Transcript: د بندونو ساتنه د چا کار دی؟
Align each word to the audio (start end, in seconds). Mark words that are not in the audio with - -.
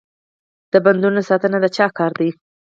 د 0.71 0.73
بندونو 0.85 1.21
ساتنه 1.29 1.57
د 1.63 1.65
چا 1.77 1.85
کار 1.97 2.11
دی؟ 2.19 2.29